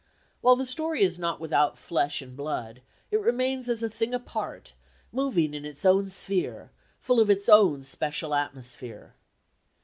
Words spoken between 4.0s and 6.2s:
apart, moving in its own